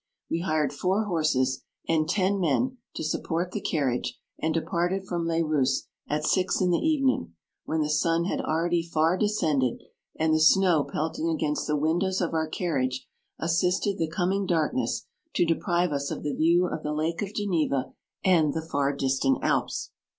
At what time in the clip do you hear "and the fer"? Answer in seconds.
18.25-18.95